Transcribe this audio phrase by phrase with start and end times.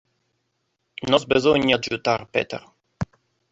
[1.11, 2.63] Nos besonia adjutar Peter.